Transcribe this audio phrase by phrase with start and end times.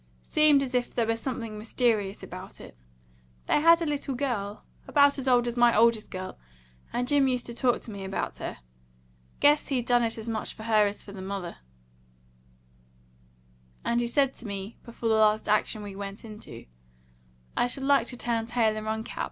[0.23, 2.75] Seemed as if there was something mysterious about it.
[3.45, 6.39] They had a little girl, about as old as my oldest girl,
[6.91, 8.57] and Jim used to talk to me about her.
[9.41, 11.57] Guess he done it as much for her as for the mother;
[13.85, 16.65] and he said to me before the last action we went into,
[17.55, 19.19] 'I should like to turn tail and run, Cap.